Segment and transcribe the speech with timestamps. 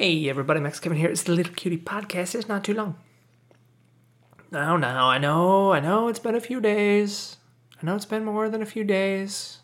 [0.00, 1.10] Hey everybody, Max Kevin here.
[1.10, 2.34] It's the Little Cutie Podcast.
[2.34, 2.96] It's not too long.
[4.50, 7.36] No, now, I know, I know it's been a few days.
[7.78, 9.58] I know it's been more than a few days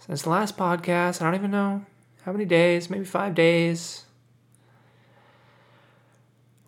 [0.00, 1.22] since the last podcast.
[1.22, 1.86] I don't even know
[2.24, 4.04] how many days, maybe five days.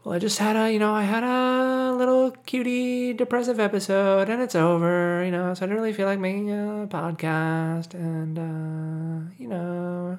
[0.03, 4.41] Well, I just had a, you know, I had a little cutie depressive episode and
[4.41, 9.35] it's over, you know, so I didn't really feel like making a podcast and, uh,
[9.39, 10.19] you know,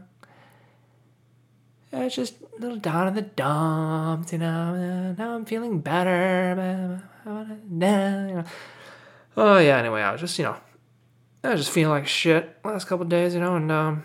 [1.94, 5.14] it's just a little down in the dumps, you know.
[5.18, 7.04] Now I'm feeling better.
[9.36, 9.78] Oh yeah.
[9.78, 10.56] Anyway, I was just, you know,
[11.44, 14.04] I was just feeling like shit last couple days, you know, and um,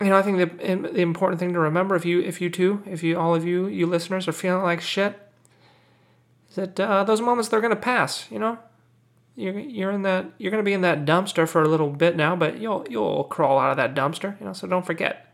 [0.00, 2.82] you know, I think the the important thing to remember, if you if you too,
[2.86, 5.18] if you all of you you listeners are feeling like shit,
[6.48, 8.26] is that uh, those moments they're gonna pass.
[8.30, 8.58] You know,
[9.36, 12.34] you're you're in that you're gonna be in that dumpster for a little bit now,
[12.34, 14.40] but you'll you'll crawl out of that dumpster.
[14.40, 15.29] You know, so don't forget.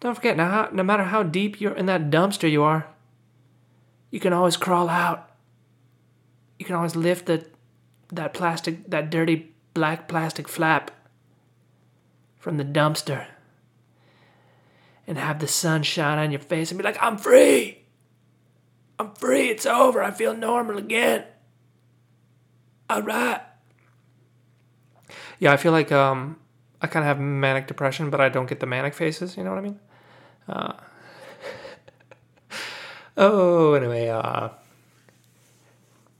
[0.00, 2.86] Don't forget, now, no matter how deep you're in that dumpster you are,
[4.10, 5.30] you can always crawl out.
[6.58, 7.46] You can always lift the,
[8.12, 10.90] that plastic, that dirty black plastic flap
[12.36, 13.26] from the dumpster
[15.06, 17.84] and have the sun shine on your face and be like, I'm free.
[18.98, 19.48] I'm free.
[19.48, 20.02] It's over.
[20.02, 21.24] I feel normal again.
[22.88, 23.40] All right.
[25.38, 26.38] Yeah, I feel like um,
[26.84, 29.38] I kind of have manic depression, but I don't get the manic faces.
[29.38, 29.80] You know what I mean?
[30.46, 30.72] Uh,
[33.16, 34.50] oh, anyway, uh,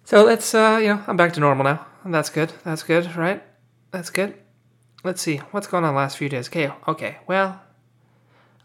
[0.06, 1.86] so let's, uh, you know, I'm back to normal now.
[2.06, 2.54] That's good.
[2.64, 3.42] That's good, right?
[3.90, 4.36] That's good.
[5.02, 6.48] Let's see what's going on last few days.
[6.48, 7.60] Okay, okay, well,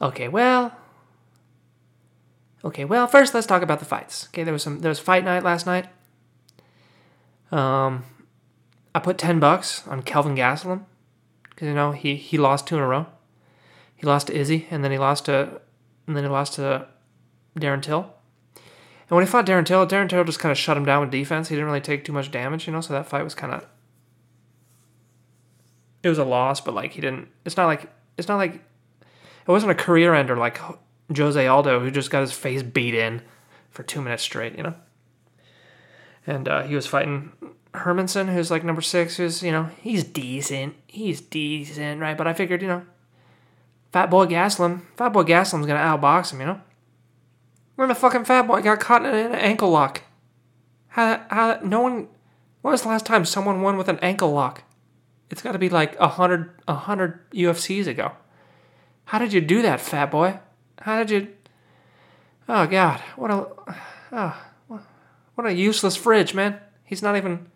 [0.02, 0.72] okay, well,
[2.64, 3.08] okay, well.
[3.08, 4.30] First, let's talk about the fights.
[4.30, 5.88] Okay, there was some there was fight night last night.
[7.52, 8.06] Um,
[8.96, 10.86] I put ten bucks on Kelvin Gastelum
[11.60, 13.06] because you know he he lost two in a row.
[13.94, 15.60] He lost to Izzy, and then he lost to,
[16.08, 16.88] and then he lost to
[17.60, 18.14] Darren Till.
[18.56, 21.12] And when he fought Darren Till, Darren Till just kind of shut him down with
[21.12, 21.50] defense.
[21.50, 22.80] He didn't really take too much damage, you know.
[22.80, 23.66] So that fight was kind of,
[26.02, 27.28] it was a loss, but like he didn't.
[27.44, 30.62] It's not like it's not like it wasn't a career ender like
[31.14, 33.22] Jose Aldo who just got his face beat in
[33.70, 34.76] for two minutes straight, you know.
[36.26, 37.34] And uh, he was fighting
[37.74, 42.18] Hermansson, who's like number six, who's you know he's decent, he's decent, right?
[42.18, 42.84] But I figured, you know,
[43.92, 44.82] Fat Boy Gastelum.
[44.98, 46.62] Fat Boy Gastelum's gonna outbox him, you know?
[47.76, 50.04] When the fucking Fat Boy got caught in an ankle lock.
[50.90, 52.08] How, how, no one,
[52.62, 54.64] when was the last time someone won with an ankle lock?
[55.30, 58.14] It's gotta be like a hundred, a hundred UFCs ago.
[59.06, 60.40] How did you do that, Fat Boy?
[60.82, 61.28] How did you,
[62.48, 63.48] oh God, what a,
[64.12, 64.42] oh,
[65.36, 66.60] what a useless fridge, man.
[66.84, 67.48] He's not even,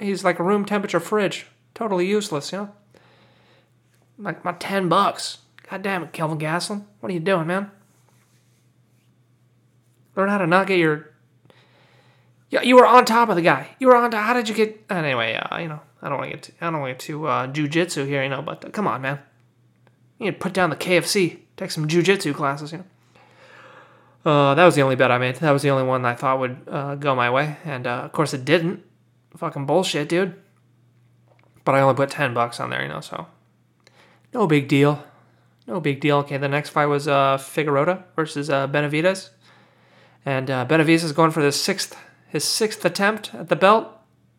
[0.00, 1.46] he's like a room temperature fridge.
[1.74, 2.72] Totally useless, you know?
[4.18, 5.38] Like my 10 bucks.
[5.70, 6.84] God damn it, Kelvin Gastelum.
[7.00, 7.70] What are you doing, man?
[10.16, 11.10] Learn how to not get your.
[12.50, 13.68] Yeah, you were on top of the guy.
[13.78, 14.10] You were on.
[14.10, 14.24] Top.
[14.24, 14.84] How did you get?
[14.90, 16.50] Anyway, uh, you know, I don't want to get.
[16.60, 18.42] I don't want to get too uh, jujitsu here, you know.
[18.42, 19.20] But uh, come on, man.
[20.18, 21.38] You need to put down the KFC.
[21.56, 22.84] Take some jujitsu classes, you know.
[24.30, 25.36] Uh, that was the only bet I made.
[25.36, 28.12] That was the only one I thought would uh, go my way, and uh, of
[28.12, 28.82] course it didn't.
[29.36, 30.34] Fucking bullshit, dude.
[31.64, 33.00] But I only put ten bucks on there, you know.
[33.00, 33.26] So
[34.34, 35.04] no big deal.
[35.66, 36.18] No big deal.
[36.18, 39.30] Okay, the next fight was uh, Figueroa versus uh, Benavidez,
[40.24, 41.96] and uh, Benavidez is going for the sixth,
[42.26, 43.88] his sixth attempt at the belt,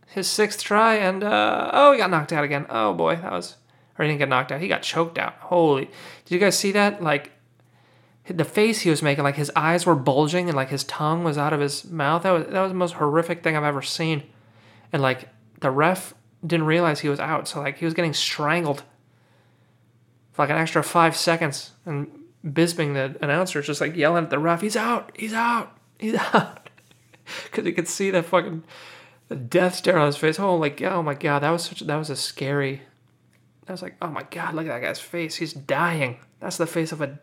[0.07, 2.66] his sixth try, and uh, oh, he got knocked out again.
[2.69, 3.56] Oh boy, that was,
[3.97, 4.59] or he didn't get knocked out.
[4.59, 5.35] He got choked out.
[5.40, 5.85] Holy,
[6.25, 7.01] did you guys see that?
[7.01, 7.31] Like
[8.28, 11.38] the face he was making, like his eyes were bulging and like his tongue was
[11.38, 12.24] out of his mouth.
[12.24, 14.24] That was that was the most horrific thing I've ever seen,
[14.91, 15.29] and like
[15.59, 16.13] the ref
[16.46, 18.84] didn't realize he was out, so like he was getting strangled
[20.31, 21.72] for like an extra five seconds.
[21.85, 22.07] And
[22.46, 26.16] Bisping, the announcer, is just like yelling at the ref, he's out, he's out, he's
[26.34, 26.69] out.
[27.46, 28.63] Because he could see that fucking
[29.47, 30.40] death stare on his face.
[30.40, 32.81] Oh, like, oh my God, that was such, that was a scary,
[33.68, 35.35] I was like, oh my God, look at that guy's face.
[35.35, 36.18] He's dying.
[36.40, 37.19] That's the face of a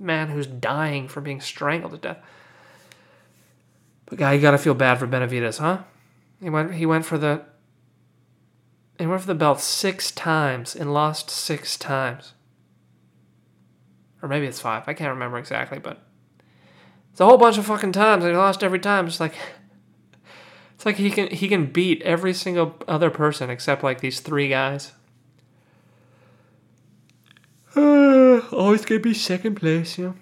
[0.00, 2.18] man who's dying from being strangled to death.
[4.06, 5.82] But guy, you gotta feel bad for Benavidez, huh?
[6.40, 7.44] He went he went for the
[8.98, 12.34] he went for the belt six times and lost six times
[14.22, 14.84] or maybe it's five.
[14.86, 16.02] I can't remember exactly, but
[17.12, 18.24] it's a whole bunch of fucking times.
[18.24, 19.06] And he lost every time.
[19.06, 19.34] It's like
[20.74, 24.48] it's like he can he can beat every single other person except like these three
[24.48, 24.92] guys.
[27.76, 30.16] Always gonna be second place, you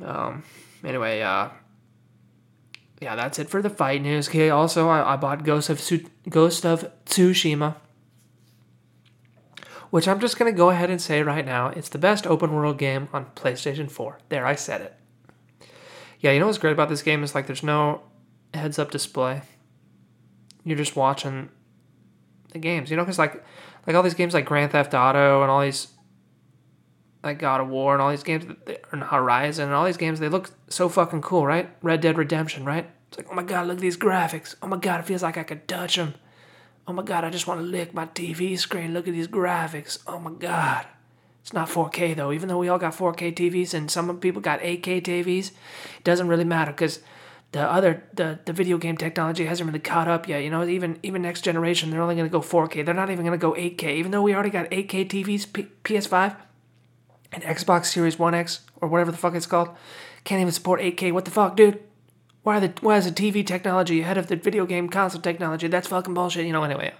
[0.00, 0.08] know.
[0.08, 0.42] Um.
[0.84, 1.50] Anyway, uh.
[3.00, 4.28] Yeah, that's it for the fight news.
[4.28, 4.50] Okay.
[4.50, 7.76] Also, I, I bought Ghost of Su- Ghost of Tsushima.
[9.90, 12.76] which I'm just gonna go ahead and say right now, it's the best open world
[12.78, 14.18] game on PlayStation 4.
[14.28, 14.94] There, I said it.
[16.20, 18.02] Yeah, you know what's great about this game is like there's no
[18.52, 19.42] heads up display.
[20.64, 21.48] You're just watching
[22.52, 23.44] the games, you know, because like
[23.86, 25.88] like all these games like Grand Theft Auto and all these
[27.22, 28.44] like God of War and all these games
[28.92, 31.68] and Horizon and all these games they look so fucking cool, right?
[31.82, 32.88] Red Dead Redemption, right?
[33.08, 34.54] It's like, oh my god, look at these graphics.
[34.62, 36.14] Oh my god, it feels like I could touch them.
[36.86, 38.94] Oh my god, I just want to lick my TV screen.
[38.94, 39.98] Look at these graphics.
[40.06, 40.86] Oh my god.
[41.42, 42.32] It's not 4K though.
[42.32, 45.52] Even though we all got 4K TVs and some people got 8K TVs,
[45.98, 47.00] it doesn't really matter because
[47.52, 50.42] the other the, the video game technology hasn't really caught up yet.
[50.42, 52.84] You know, even even next generation, they're only going to go 4K.
[52.84, 53.96] They're not even going to go 8K.
[53.96, 56.36] Even though we already got 8K TVs, P- PS5
[57.32, 59.70] and Xbox Series One X or whatever the fuck it's called,
[60.24, 61.12] can't even support 8K.
[61.12, 61.82] What the fuck, dude?
[62.42, 65.68] Why the why is the TV technology ahead of the video game console technology?
[65.68, 66.46] That's fucking bullshit.
[66.46, 66.62] You know.
[66.62, 66.94] Anyway,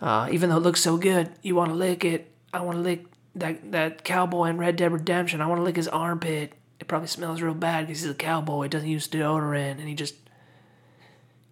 [0.00, 2.32] uh, even though it looks so good, you want to lick it.
[2.52, 3.06] I want to lick
[3.36, 5.40] that that cowboy in Red Dead Redemption.
[5.40, 6.54] I want to lick his armpit.
[6.80, 8.68] It probably smells real bad because he's a cowboy.
[8.68, 10.14] Doesn't use deodorant, and he just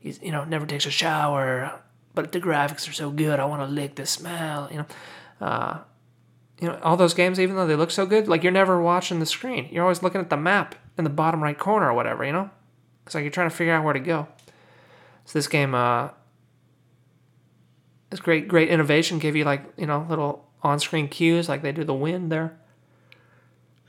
[0.00, 1.80] he's you know never takes a shower.
[2.14, 3.40] But the graphics are so good.
[3.40, 4.68] I want to lick the smell.
[4.70, 4.86] You know,
[5.40, 5.78] uh,
[6.60, 7.40] you know all those games.
[7.40, 9.68] Even though they look so good, like you're never watching the screen.
[9.70, 12.24] You're always looking at the map in the bottom right corner or whatever.
[12.24, 12.50] You know,
[13.06, 14.28] it's like you're trying to figure out where to go.
[15.24, 16.10] So this game, uh,
[18.10, 21.84] this great great innovation gave you like you know little on-screen cues like they do
[21.84, 22.58] the wind there.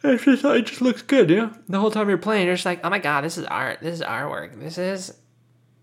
[0.04, 1.52] It's just, it just looks good, yeah.
[1.68, 3.80] The whole time you're playing, you're just like, oh my god, this is art.
[3.82, 4.60] This is artwork.
[4.60, 5.18] This is,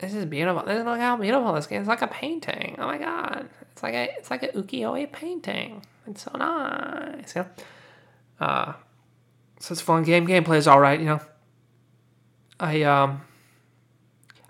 [0.02, 0.64] this is beautiful.
[0.64, 1.80] This is look how beautiful this game.
[1.80, 2.74] It's like a painting.
[2.78, 5.86] Oh my god, it's like a, it's like a ukiyo-e painting.
[6.08, 8.44] It's so nice, you know.
[8.44, 8.72] Uh,
[9.60, 10.02] so it's fun.
[10.02, 11.20] Game gameplay is all right, you know.
[12.58, 13.22] I um,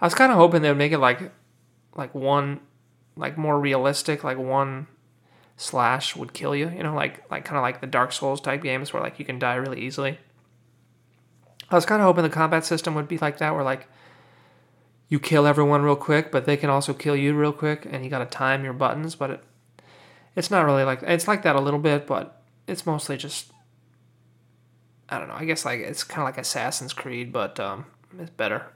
[0.01, 1.31] I was kind of hoping they would make it like,
[1.95, 2.61] like one,
[3.15, 4.87] like more realistic, like one
[5.59, 8.63] slash would kill you, you know, like like kind of like the Dark Souls type
[8.63, 10.19] games where like you can die really easily.
[11.71, 13.87] I was kind of hoping the combat system would be like that, where like
[15.13, 18.09] you kill everyone real quick, but they can also kill you real quick, and you
[18.09, 19.15] got to time your buttons.
[19.15, 19.45] But it,
[20.35, 23.53] it's not really like it's like that a little bit, but it's mostly just
[25.11, 25.35] I don't know.
[25.35, 27.85] I guess like it's kind of like Assassin's Creed, but um,
[28.19, 28.69] it's better,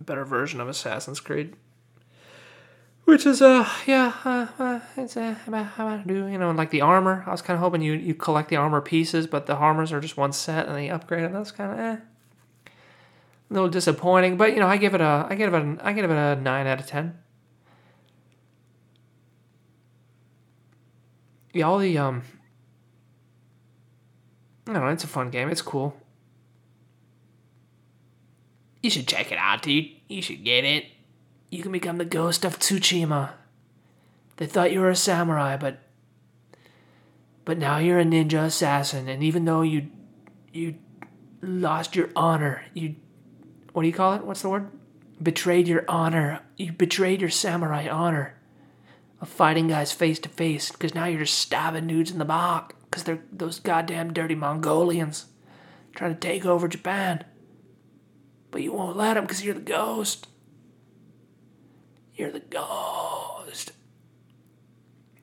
[0.00, 1.56] better version of Assassin's Creed.
[3.04, 7.22] Which is uh yeah uh, uh it's uh about do you know like the armor
[7.26, 10.00] I was kind of hoping you you collect the armor pieces but the armors are
[10.00, 11.96] just one set and they upgrade it that's kind of eh
[13.52, 16.10] a little disappointing but you know I give it a I give it I give
[16.10, 17.18] it a nine out of ten.
[21.52, 22.22] Yeah all the um
[24.66, 25.94] I don't know it's a fun game it's cool.
[28.82, 29.90] You should check it out dude.
[30.08, 30.86] You should get it.
[31.50, 33.32] You can become the ghost of Tsushima.
[34.38, 35.78] They thought you were a samurai, but
[37.44, 39.88] but now you're a ninja assassin, and even though you
[40.52, 40.76] you
[41.42, 42.96] lost your honor, you
[43.72, 44.24] what do you call it?
[44.24, 44.70] What's the word?
[45.22, 46.40] Betrayed your honor.
[46.56, 48.34] You betrayed your samurai honor
[49.20, 52.74] of fighting guys face to face because now you're just stabbing dudes in the back
[52.84, 55.26] because they're those goddamn dirty Mongolians
[55.94, 57.24] trying to take over Japan.
[58.50, 60.26] But you won't let them because you're the ghost.
[62.14, 63.72] You're the ghost.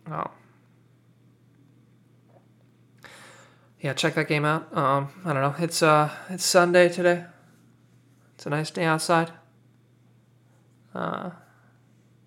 [0.10, 0.32] Oh.
[3.82, 4.76] Yeah, check that game out.
[4.76, 5.56] Um, I don't know.
[5.60, 7.26] It's uh, it's Sunday today.
[8.40, 9.34] It's a nice day outside.
[10.96, 11.32] Uh,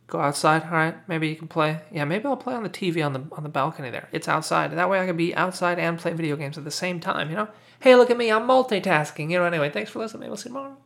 [0.08, 0.62] go outside.
[0.64, 0.94] All right.
[1.08, 1.80] Maybe you can play.
[1.90, 4.10] Yeah, maybe I'll play on the TV on the on the balcony there.
[4.12, 4.72] It's outside.
[4.72, 7.30] That way I can be outside and play video games at the same time.
[7.30, 7.48] You know.
[7.80, 8.30] Hey, look at me.
[8.30, 9.30] I'm multitasking.
[9.30, 9.46] You know.
[9.46, 10.28] Anyway, thanks for listening.
[10.28, 10.76] We'll see you tomorrow.